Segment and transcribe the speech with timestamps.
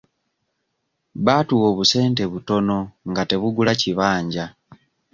[1.25, 2.77] Baatuwa obusente butono
[3.09, 4.45] nga tebugula kibanja.